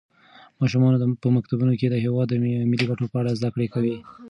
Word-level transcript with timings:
ماشومان 0.61 0.93
په 1.21 1.27
مکتبونو 1.35 1.73
کې 1.79 1.87
د 1.89 1.95
هېواد 2.05 2.27
د 2.29 2.33
ملي 2.71 2.85
ګټو 2.89 3.05
په 3.11 3.17
اړه 3.21 3.37
زده 3.39 3.49
کړه 3.53 3.65
کوي. 3.73 3.95